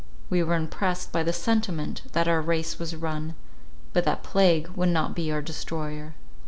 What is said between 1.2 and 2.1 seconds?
the sentiment,